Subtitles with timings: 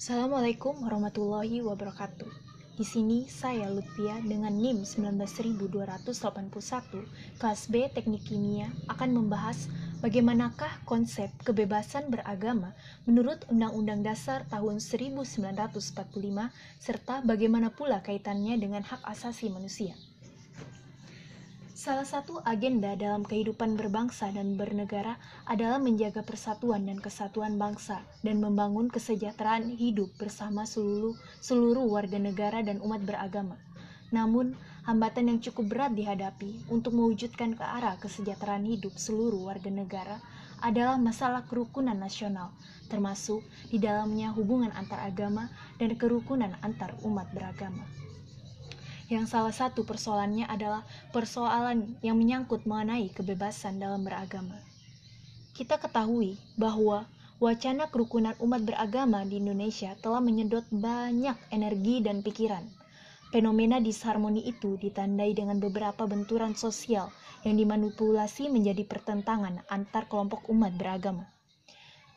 [0.00, 2.32] Assalamualaikum warahmatullahi wabarakatuh.
[2.80, 7.04] Di sini saya Lutfia dengan NIM 19281
[7.36, 9.68] kelas B Teknik Kimia akan membahas
[10.00, 12.72] bagaimanakah konsep kebebasan beragama
[13.04, 15.68] menurut Undang-Undang Dasar tahun 1945
[16.80, 19.92] serta bagaimana pula kaitannya dengan hak asasi manusia.
[21.80, 25.16] Salah satu agenda dalam kehidupan berbangsa dan bernegara
[25.48, 32.60] adalah menjaga persatuan dan kesatuan bangsa dan membangun kesejahteraan hidup bersama seluruh seluruh warga negara
[32.60, 33.56] dan umat beragama.
[34.12, 40.20] Namun, hambatan yang cukup berat dihadapi untuk mewujudkan ke arah kesejahteraan hidup seluruh warga negara
[40.60, 42.52] adalah masalah kerukunan nasional,
[42.92, 43.40] termasuk
[43.72, 45.48] di dalamnya hubungan antar agama
[45.80, 47.99] dan kerukunan antar umat beragama
[49.10, 54.54] yang salah satu persoalannya adalah persoalan yang menyangkut mengenai kebebasan dalam beragama.
[55.50, 57.10] Kita ketahui bahwa
[57.42, 62.64] wacana kerukunan umat beragama di Indonesia telah menyedot banyak energi dan pikiran.
[63.34, 67.10] Fenomena disharmoni itu ditandai dengan beberapa benturan sosial
[67.42, 71.26] yang dimanipulasi menjadi pertentangan antar kelompok umat beragama.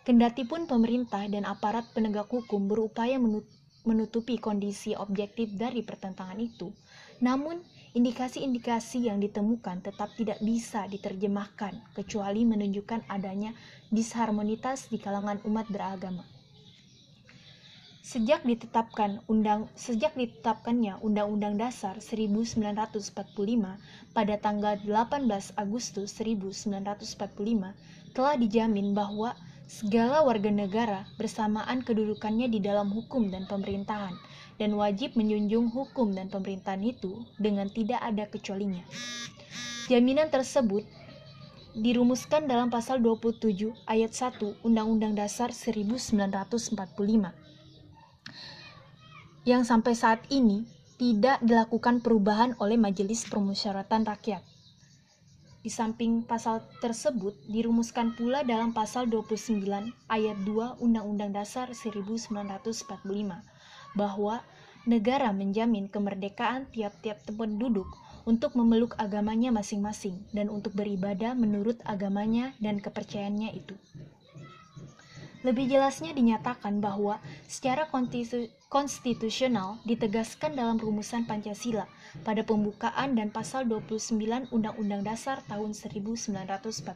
[0.03, 3.15] Kendatipun pemerintah dan aparat penegak hukum berupaya
[3.87, 6.75] menutupi kondisi objektif dari pertentangan itu.
[7.21, 7.61] Namun,
[7.93, 13.53] indikasi-indikasi yang ditemukan tetap tidak bisa diterjemahkan kecuali menunjukkan adanya
[13.93, 16.25] disharmonitas di kalangan umat beragama.
[18.03, 23.15] Sejak ditetapkan undang sejak ditetapkannya Undang-Undang Dasar 1945
[24.11, 25.23] pada tanggal 18
[25.55, 29.39] Agustus 1945 telah dijamin bahwa
[29.71, 34.19] segala warga negara bersamaan kedudukannya di dalam hukum dan pemerintahan
[34.61, 38.85] dan wajib menjunjung hukum dan pemerintahan itu dengan tidak ada kecualinya.
[39.89, 40.85] Jaminan tersebut
[41.73, 46.77] dirumuskan dalam pasal 27 ayat 1 Undang-Undang Dasar 1945
[49.43, 50.63] yang sampai saat ini
[50.95, 54.39] tidak dilakukan perubahan oleh Majelis Permusyawaratan Rakyat.
[55.63, 59.63] Di samping pasal tersebut dirumuskan pula dalam pasal 29
[60.07, 62.31] ayat 2 Undang-Undang Dasar 1945
[63.93, 64.41] bahwa
[64.83, 67.87] negara menjamin kemerdekaan tiap-tiap penduduk
[68.23, 73.75] untuk memeluk agamanya masing-masing dan untuk beribadah menurut agamanya dan kepercayaannya itu.
[75.43, 77.19] Lebih jelasnya dinyatakan bahwa
[77.51, 77.91] secara
[78.71, 81.83] konstitusional ditegaskan dalam rumusan Pancasila
[82.23, 84.23] pada pembukaan dan pasal 29
[84.55, 86.87] Undang-Undang Dasar tahun 1945.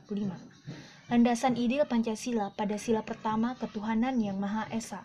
[1.12, 5.04] Landasan ideal Pancasila pada sila pertama ketuhanan yang Maha Esa.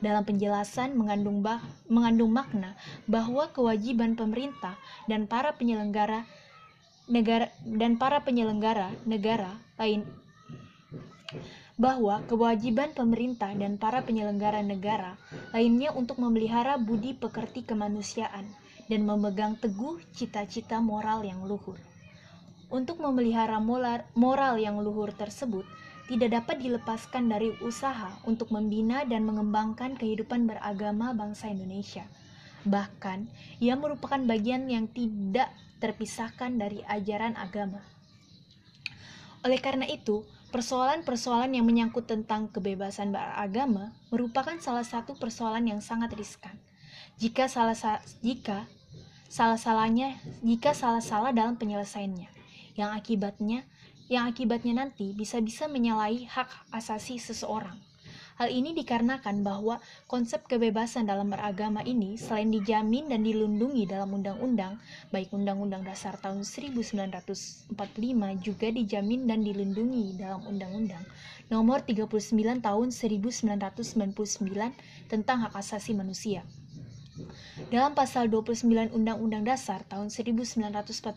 [0.00, 6.24] Dalam penjelasan mengandung bah, mengandung makna bahwa kewajiban pemerintah dan para penyelenggara
[7.10, 10.08] negara dan para penyelenggara negara lain
[11.80, 15.16] bahwa kewajiban pemerintah dan para penyelenggara negara
[15.56, 18.44] lainnya untuk memelihara budi pekerti kemanusiaan
[18.90, 21.80] dan memegang teguh cita-cita moral yang luhur.
[22.70, 23.56] Untuk memelihara
[24.14, 25.64] moral yang luhur tersebut,
[26.10, 32.02] tidak dapat dilepaskan dari usaha untuk membina dan mengembangkan kehidupan beragama bangsa Indonesia.
[32.66, 33.30] Bahkan,
[33.62, 37.78] ia merupakan bagian yang tidak terpisahkan dari ajaran agama.
[39.46, 46.10] Oleh karena itu, persoalan-persoalan yang menyangkut tentang kebebasan beragama merupakan salah satu persoalan yang sangat
[46.18, 46.58] riskan.
[47.22, 47.78] Jika salah
[48.18, 48.66] jika
[49.30, 52.28] salah-salahnya jika salah-salah dalam penyelesaiannya,
[52.74, 53.62] yang akibatnya
[54.10, 57.78] yang akibatnya nanti bisa-bisa menyalahi hak asasi seseorang.
[58.40, 64.80] Hal ini dikarenakan bahwa konsep kebebasan dalam beragama ini selain dijamin dan dilindungi dalam undang-undang,
[65.12, 67.68] baik Undang-Undang Dasar tahun 1945
[68.40, 71.04] juga dijamin dan dilindungi dalam Undang-Undang
[71.50, 74.14] Nomor 39 tahun 1999
[75.10, 76.46] tentang hak asasi manusia.
[77.74, 81.10] Dalam pasal 29 Undang-Undang Dasar tahun 1945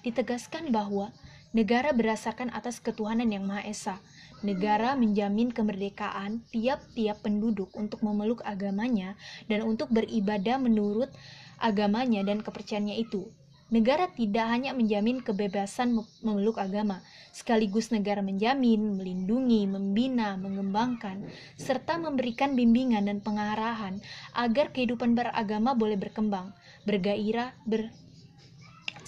[0.00, 1.12] ditegaskan bahwa
[1.50, 3.96] negara berdasarkan atas ketuhanan yang Maha Esa.
[4.40, 9.18] Negara menjamin kemerdekaan tiap-tiap penduduk untuk memeluk agamanya
[9.50, 11.12] dan untuk beribadah menurut
[11.60, 13.28] agamanya dan kepercayaannya itu.
[13.70, 15.94] Negara tidak hanya menjamin kebebasan
[16.26, 21.22] memeluk agama, sekaligus negara menjamin, melindungi, membina, mengembangkan,
[21.54, 24.02] serta memberikan bimbingan dan pengarahan
[24.34, 26.50] agar kehidupan beragama boleh berkembang,
[26.82, 27.94] bergairah, ber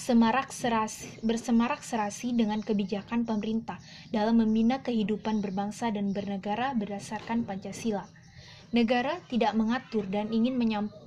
[0.03, 3.79] semarak serasi, bersemarak serasi dengan kebijakan pemerintah
[4.11, 8.11] dalam membina kehidupan berbangsa dan bernegara berdasarkan Pancasila.
[8.75, 10.59] Negara tidak mengatur dan ingin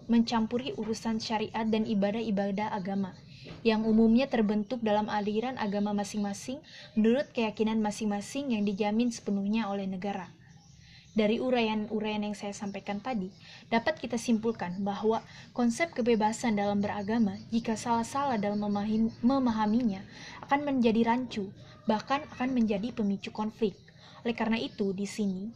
[0.08, 3.12] mencampuri urusan syariat dan ibadah-ibadah agama
[3.68, 6.64] yang umumnya terbentuk dalam aliran agama masing-masing
[6.96, 10.32] menurut keyakinan masing-masing yang dijamin sepenuhnya oleh negara.
[11.16, 13.32] Dari uraian-uraian yang saya sampaikan tadi,
[13.72, 15.24] dapat kita simpulkan bahwa
[15.56, 18.60] konsep kebebasan dalam beragama, jika salah-salah dalam
[19.24, 20.04] memahaminya,
[20.44, 21.56] akan menjadi rancu,
[21.88, 23.80] bahkan akan menjadi pemicu konflik.
[24.28, 25.56] Oleh karena itu, di sini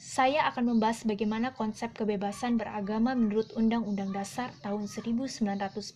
[0.00, 5.92] saya akan membahas bagaimana konsep kebebasan beragama menurut Undang-Undang Dasar tahun 1945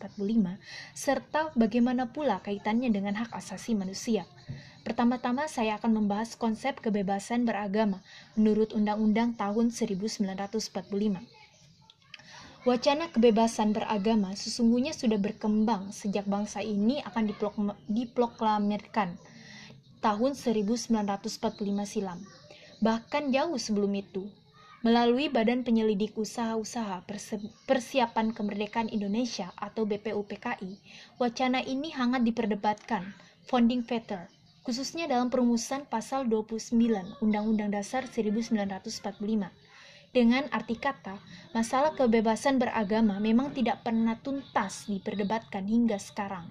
[0.92, 4.28] serta bagaimana pula kaitannya dengan hak asasi manusia.
[4.84, 8.04] Pertama-tama saya akan membahas konsep kebebasan beragama
[8.36, 11.24] menurut Undang-Undang tahun 1945.
[12.68, 17.32] Wacana kebebasan beragama sesungguhnya sudah berkembang sejak bangsa ini akan
[17.88, 19.16] diproklamirkan
[20.04, 21.32] tahun 1945
[21.88, 22.20] silam.
[22.84, 24.28] Bahkan jauh sebelum itu,
[24.84, 27.08] melalui Badan Penyelidik Usaha-Usaha
[27.64, 30.76] Persiapan Kemerdekaan Indonesia atau BPUPKI,
[31.16, 33.16] wacana ini hangat diperdebatkan,
[33.48, 34.28] founding father,
[34.64, 36.74] khususnya dalam perumusan pasal 29
[37.20, 39.52] Undang-Undang Dasar 1945.
[40.10, 41.20] Dengan arti kata,
[41.52, 46.48] masalah kebebasan beragama memang tidak pernah tuntas diperdebatkan hingga sekarang.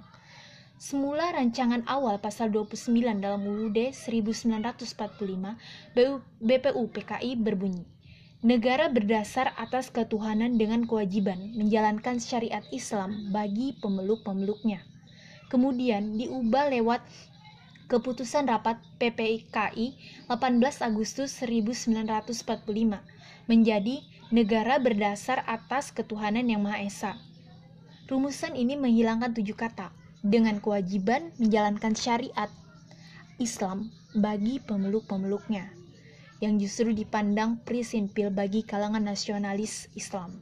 [0.77, 4.93] Semula rancangan awal pasal 29 dalam UUD 1945
[6.43, 7.87] BPU PKI berbunyi,
[8.43, 14.83] Negara berdasar atas ketuhanan dengan kewajiban menjalankan syariat Islam bagi pemeluk-pemeluknya.
[15.47, 17.07] Kemudian diubah lewat
[17.91, 19.87] Keputusan Rapat PPIKI
[20.31, 22.63] 18 Agustus 1945
[23.51, 23.95] menjadi
[24.31, 27.19] negara berdasar atas ketuhanan yang Maha Esa.
[28.07, 29.91] Rumusan ini menghilangkan tujuh kata
[30.23, 32.47] dengan kewajiban menjalankan syariat
[33.35, 35.67] Islam bagi pemeluk-pemeluknya
[36.39, 40.39] yang justru dipandang prinsipil bagi kalangan nasionalis Islam.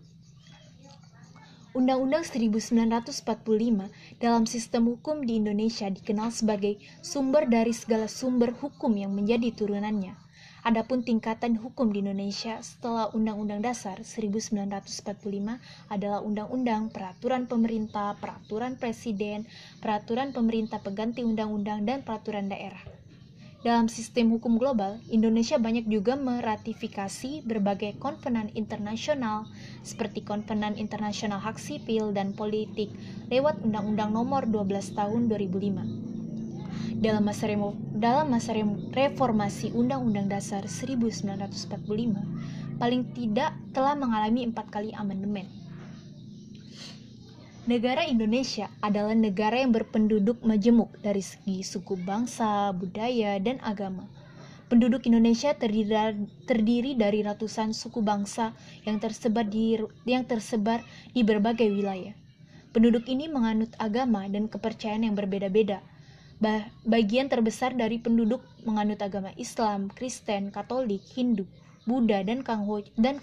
[1.71, 3.23] Undang-Undang 1945
[4.19, 10.11] dalam sistem hukum di Indonesia dikenal sebagai sumber dari segala sumber hukum yang menjadi turunannya.
[10.67, 14.83] Adapun tingkatan hukum di Indonesia setelah Undang-Undang Dasar 1945
[15.87, 19.47] adalah undang-undang, peraturan pemerintah, peraturan presiden,
[19.79, 22.83] peraturan pemerintah pengganti undang-undang, dan peraturan daerah.
[23.61, 29.45] Dalam sistem hukum global, Indonesia banyak juga meratifikasi berbagai konvenan internasional
[29.85, 32.89] seperti Konvenan Internasional Hak Sipil dan Politik
[33.29, 37.05] lewat Undang-Undang Nomor 12 Tahun 2005.
[37.05, 38.57] Dalam masa, remo, dalam masa
[38.97, 45.60] reformasi Undang-Undang Dasar 1945, paling tidak telah mengalami empat kali amandemen
[47.71, 54.11] Negara Indonesia adalah negara yang berpenduduk majemuk dari segi suku bangsa, budaya, dan agama.
[54.67, 58.51] Penduduk Indonesia terdiri, dari ratusan suku bangsa
[58.83, 60.83] yang tersebar di yang tersebar
[61.15, 62.11] di berbagai wilayah.
[62.75, 65.79] Penduduk ini menganut agama dan kepercayaan yang berbeda-beda.
[66.83, 71.47] Bagian terbesar dari penduduk menganut agama Islam, Kristen, Katolik, Hindu,
[71.87, 72.43] Buddha, dan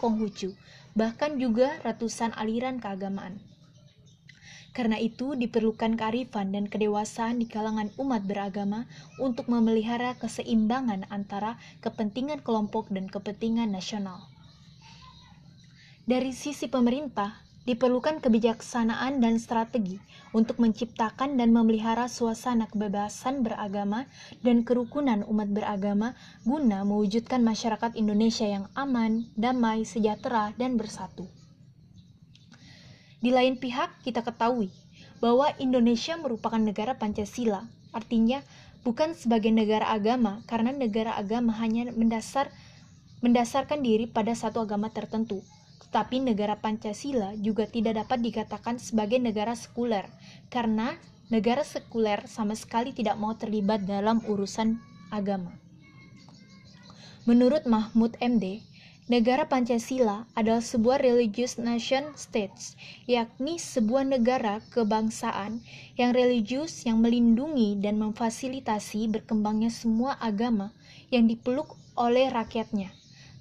[0.00, 0.56] Konghucu,
[0.96, 3.44] bahkan juga ratusan aliran keagamaan.
[4.78, 8.86] Karena itu, diperlukan kearifan dan kedewasaan di kalangan umat beragama
[9.18, 14.22] untuk memelihara keseimbangan antara kepentingan kelompok dan kepentingan nasional.
[16.06, 19.98] Dari sisi pemerintah, diperlukan kebijaksanaan dan strategi
[20.30, 24.06] untuk menciptakan dan memelihara suasana kebebasan beragama
[24.46, 26.14] dan kerukunan umat beragama
[26.46, 31.26] guna mewujudkan masyarakat Indonesia yang aman, damai, sejahtera, dan bersatu.
[33.18, 34.70] Di lain pihak, kita ketahui
[35.18, 38.38] bahwa Indonesia merupakan negara Pancasila, artinya
[38.86, 42.54] bukan sebagai negara agama, karena negara agama hanya mendasar
[43.18, 45.42] mendasarkan diri pada satu agama tertentu.
[45.82, 50.06] Tetapi negara Pancasila juga tidak dapat dikatakan sebagai negara sekuler,
[50.46, 50.94] karena
[51.26, 54.78] negara sekuler sama sekali tidak mau terlibat dalam urusan
[55.10, 55.50] agama.
[57.26, 58.62] Menurut Mahmud MD,
[59.08, 62.76] Negara Pancasila adalah sebuah religious nation states,
[63.08, 65.64] yakni sebuah negara kebangsaan
[65.96, 70.76] yang religius yang melindungi dan memfasilitasi berkembangnya semua agama
[71.08, 72.92] yang dipeluk oleh rakyatnya,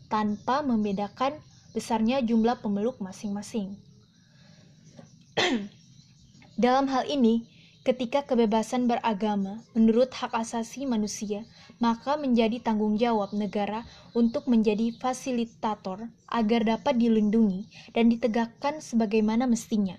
[0.07, 1.35] tanpa membedakan
[1.75, 3.75] besarnya jumlah pemeluk masing-masing.
[6.63, 7.43] Dalam hal ini,
[7.87, 11.47] ketika kebebasan beragama menurut hak asasi manusia
[11.79, 19.95] maka menjadi tanggung jawab negara untuk menjadi fasilitator agar dapat dilindungi dan ditegakkan sebagaimana mestinya.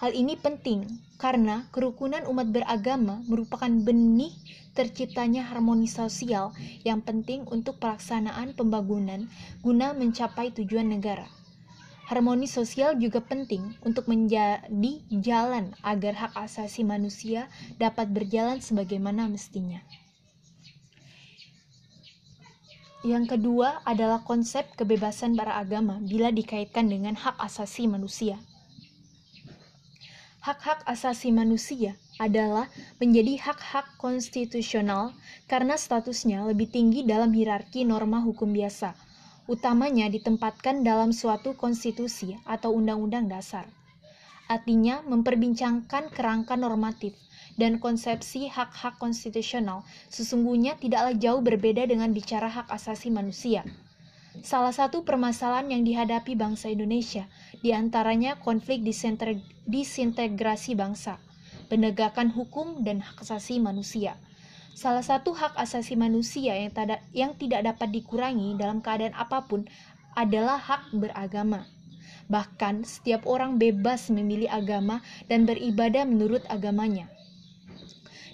[0.00, 0.88] Hal ini penting
[1.20, 4.32] karena kerukunan umat beragama merupakan benih
[4.72, 6.56] terciptanya harmoni sosial
[6.88, 9.28] yang penting untuk pelaksanaan pembangunan
[9.60, 11.28] guna mencapai tujuan negara.
[12.10, 17.46] Harmoni sosial juga penting untuk menjadi jalan agar hak asasi manusia
[17.78, 19.78] dapat berjalan sebagaimana mestinya.
[23.06, 28.42] Yang kedua adalah konsep kebebasan beragama bila dikaitkan dengan hak asasi manusia.
[30.42, 32.66] Hak-hak asasi manusia adalah
[32.98, 35.14] menjadi hak-hak konstitusional
[35.46, 38.98] karena statusnya lebih tinggi dalam hierarki norma hukum biasa,
[39.50, 43.66] utamanya ditempatkan dalam suatu konstitusi atau undang-undang dasar.
[44.46, 47.18] Artinya, memperbincangkan kerangka normatif
[47.58, 53.66] dan konsepsi hak-hak konstitusional sesungguhnya tidaklah jauh berbeda dengan bicara hak asasi manusia.
[54.46, 57.26] Salah satu permasalahan yang dihadapi bangsa Indonesia
[57.58, 58.86] di antaranya konflik
[59.66, 61.18] disintegrasi bangsa,
[61.66, 64.14] penegakan hukum dan hak asasi manusia.
[64.72, 69.68] Salah satu hak asasi manusia yang, tada, yang tidak dapat dikurangi dalam keadaan apa pun
[70.16, 71.66] adalah hak beragama.
[72.30, 77.10] Bahkan, setiap orang bebas memilih agama dan beribadah menurut agamanya.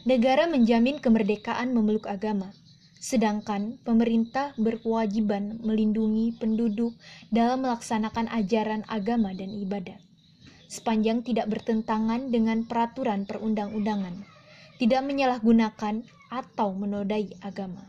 [0.07, 2.55] Negara menjamin kemerdekaan memeluk agama,
[3.01, 6.95] sedangkan pemerintah berkewajiban melindungi penduduk
[7.35, 9.99] dalam melaksanakan ajaran agama dan ibadah,
[10.71, 14.36] sepanjang tidak bertentangan dengan peraturan perundang-undangan,
[14.77, 17.85] tidak menyalahgunakan atau menodai agama,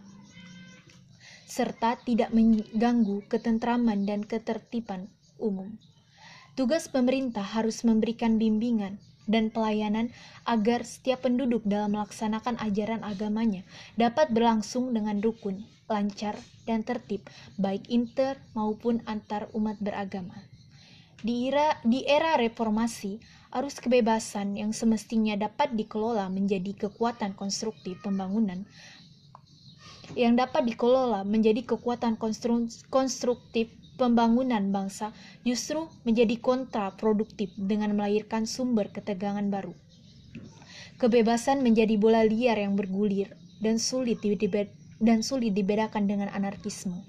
[1.43, 5.75] serta tidak mengganggu ketentraman dan ketertiban umum.
[6.57, 10.09] Tugas pemerintah harus memberikan bimbingan dan pelayanan
[10.47, 13.61] agar setiap penduduk dalam melaksanakan ajaran agamanya
[13.99, 17.27] dapat berlangsung dengan rukun, lancar, dan tertib,
[17.59, 20.35] baik inter maupun antar umat beragama.
[21.21, 23.19] Di era, di era reformasi,
[23.55, 28.67] arus kebebasan yang semestinya dapat dikelola menjadi kekuatan konstruktif pembangunan
[30.15, 32.15] yang dapat dikelola menjadi kekuatan
[32.87, 33.67] konstruktif
[33.99, 35.11] pembangunan bangsa
[35.43, 39.73] justru menjadi kontraproduktif dengan melahirkan sumber ketegangan baru.
[41.01, 44.21] Kebebasan menjadi bola liar yang bergulir dan sulit
[44.97, 47.03] dan sulit dibedakan dengan anarkisme.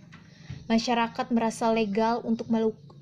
[0.68, 2.52] Masyarakat merasa legal untuk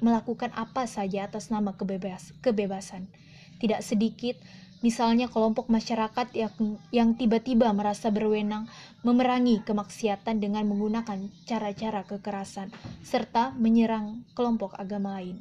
[0.03, 3.09] melakukan apa saja atas nama kebebas, kebebasan.
[3.57, 4.37] Tidak sedikit
[4.85, 6.53] Misalnya kelompok masyarakat yang
[6.93, 8.69] yang tiba-tiba merasa berwenang
[9.00, 12.69] memerangi kemaksiatan dengan menggunakan cara-cara kekerasan
[13.00, 15.41] serta menyerang kelompok agama lain.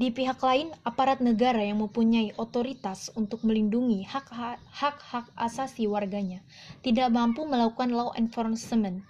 [0.00, 6.40] Di pihak lain, aparat negara yang mempunyai otoritas untuk melindungi hak-hak asasi warganya
[6.80, 9.04] tidak mampu melakukan law enforcement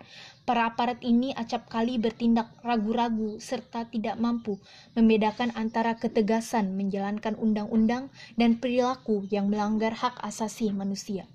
[0.50, 4.58] Para aparat ini acap kali bertindak ragu-ragu serta tidak mampu
[4.98, 11.30] membedakan antara ketegasan menjalankan undang-undang dan perilaku yang melanggar hak asasi manusia.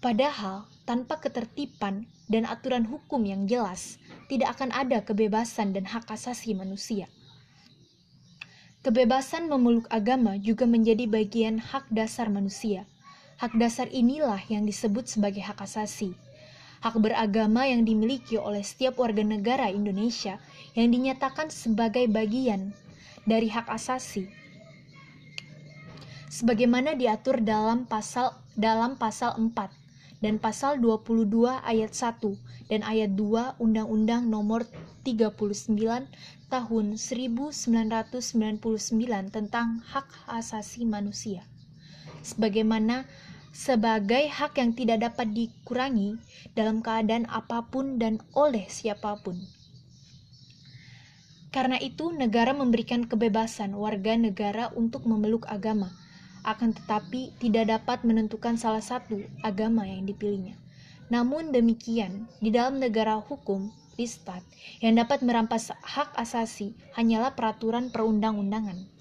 [0.00, 4.00] Padahal, tanpa ketertiban dan aturan hukum yang jelas,
[4.32, 7.12] tidak akan ada kebebasan dan hak asasi manusia.
[8.80, 12.88] Kebebasan memeluk agama juga menjadi bagian hak dasar manusia.
[13.36, 16.16] Hak dasar inilah yang disebut sebagai hak asasi
[16.82, 20.42] hak beragama yang dimiliki oleh setiap warga negara Indonesia
[20.74, 22.74] yang dinyatakan sebagai bagian
[23.22, 24.26] dari hak asasi
[26.32, 29.52] sebagaimana diatur dalam pasal dalam pasal 4
[30.24, 31.28] dan pasal 22
[31.60, 34.64] ayat 1 dan ayat 2 Undang-Undang Nomor
[35.04, 36.08] 39
[36.46, 38.62] Tahun 1999
[39.32, 41.42] tentang Hak Asasi Manusia.
[42.22, 43.08] Sebagaimana
[43.52, 46.16] sebagai hak yang tidak dapat dikurangi
[46.56, 49.36] dalam keadaan apa pun dan oleh siapa pun.
[51.52, 55.92] Karena itu, negara memberikan kebebasan warga negara untuk memeluk agama,
[56.48, 60.56] akan tetapi tidak dapat menentukan salah satu agama yang dipilihnya.
[61.12, 63.68] Namun demikian, di dalam negara hukum,
[64.00, 64.40] istat,
[64.80, 68.91] yang dapat merampas hak asasi hanyalah peraturan perundang-undangan.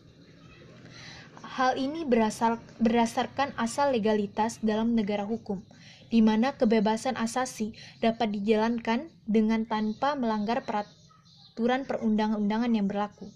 [1.61, 5.61] Hal ini berasal, berdasarkan asal legalitas dalam negara hukum,
[6.09, 13.29] di mana kebebasan asasi dapat dijalankan dengan tanpa melanggar peraturan perundang-undangan yang berlaku.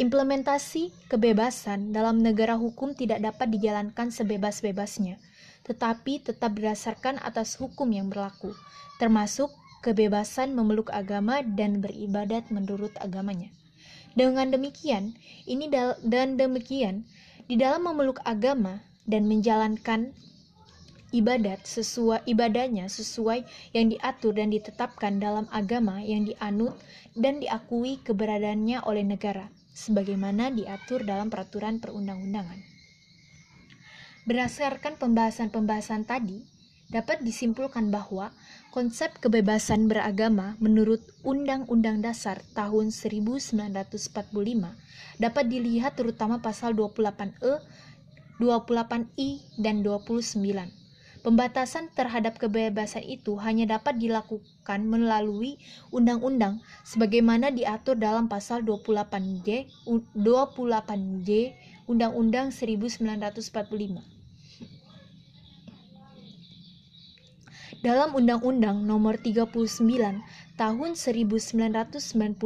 [0.00, 5.20] Implementasi kebebasan dalam negara hukum tidak dapat dijalankan sebebas-bebasnya,
[5.68, 8.56] tetapi tetap berdasarkan atas hukum yang berlaku,
[8.96, 9.52] termasuk
[9.84, 13.52] kebebasan memeluk agama dan beribadat menurut agamanya.
[14.14, 15.14] Dengan demikian,
[15.46, 15.70] ini
[16.02, 17.06] dan demikian,
[17.46, 20.14] di dalam memeluk agama dan menjalankan
[21.10, 23.42] ibadat sesuai ibadahnya sesuai
[23.74, 26.78] yang diatur dan ditetapkan dalam agama yang dianut
[27.18, 32.62] dan diakui keberadaannya oleh negara sebagaimana diatur dalam peraturan perundang-undangan.
[34.28, 36.46] Berdasarkan pembahasan-pembahasan tadi,
[36.90, 38.34] dapat disimpulkan bahwa
[38.70, 44.30] Konsep kebebasan beragama menurut Undang-Undang Dasar tahun 1945
[45.18, 47.58] dapat dilihat terutama pasal 28E,
[48.38, 50.70] 28I, dan 29.
[51.26, 55.58] Pembatasan terhadap kebebasan itu hanya dapat dilakukan melalui
[55.90, 59.66] undang-undang sebagaimana diatur dalam pasal 28J
[60.14, 61.30] 28J
[61.90, 64.19] Undang-Undang 1945.
[67.80, 69.56] Dalam Undang-Undang Nomor 39
[70.60, 72.36] Tahun 1999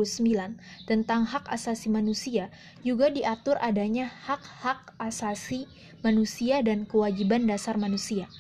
[0.87, 2.55] tentang hak asasi manusia
[2.87, 5.67] juga diatur adanya hak-hak asasi
[6.07, 8.31] manusia dan kewajiban dasar manusia.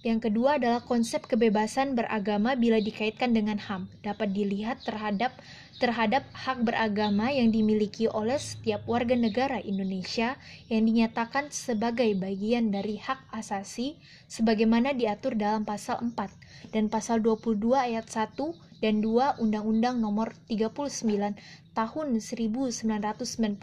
[0.00, 5.36] Yang kedua adalah konsep kebebasan beragama bila dikaitkan dengan HAM dapat dilihat terhadap
[5.80, 10.36] terhadap hak beragama yang dimiliki oleh setiap warga negara Indonesia
[10.68, 13.96] yang dinyatakan sebagai bagian dari hak asasi
[14.28, 18.36] sebagaimana diatur dalam pasal 4 dan pasal 22 ayat 1
[18.84, 21.40] dan 2 Undang-Undang Nomor 39
[21.72, 23.56] Tahun 1999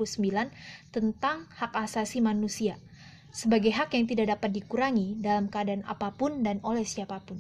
[0.90, 2.82] tentang hak asasi manusia
[3.30, 7.38] sebagai hak yang tidak dapat dikurangi dalam keadaan apa pun dan oleh siapa pun.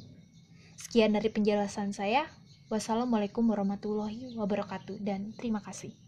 [0.78, 2.30] Sekian dari penjelasan saya.
[2.68, 6.07] Wassalamualaikum warahmatullahi wabarakatuh dan terima kasih.